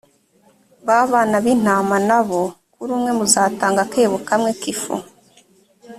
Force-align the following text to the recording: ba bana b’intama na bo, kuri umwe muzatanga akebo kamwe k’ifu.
ba 0.85 0.97
bana 1.11 1.35
b’intama 1.43 1.97
na 2.09 2.19
bo, 2.27 2.41
kuri 2.73 2.89
umwe 2.97 3.11
muzatanga 3.19 3.79
akebo 3.85 4.17
kamwe 4.27 4.51
k’ifu. 4.61 4.95